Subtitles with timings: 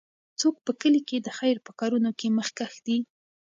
[0.39, 2.97] څوک په کلي کې د خیر په کارونو کې مخکښ دی؟